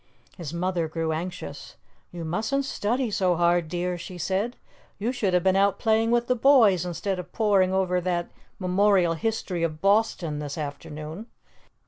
[0.35, 1.75] His mother grew anxious.
[2.11, 4.55] "You mustn't study so hard, dear," she said.
[4.97, 9.13] "You should have been out playing with the boys instead of poring over that Memorial
[9.13, 11.27] History of Boston this afternoon.